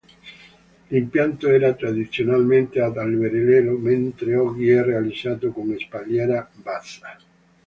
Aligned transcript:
L'impianto 0.89 1.47
era 1.51 1.75
tradizionalmente 1.75 2.79
ad 2.81 2.97
alberello, 2.97 3.77
mentre 3.77 4.33
oggi 4.35 4.67
è 4.69 4.81
realizzato 4.81 5.51
con 5.51 5.75
spalliera 5.77 6.49
bassa. 6.55 7.15